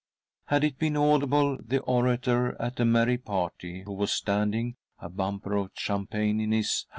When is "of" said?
5.55-5.69